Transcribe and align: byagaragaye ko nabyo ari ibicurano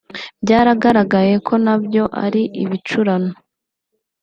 byagaragaye 0.43 1.33
ko 1.47 1.53
nabyo 1.65 2.03
ari 2.25 2.43
ibicurano 2.63 3.33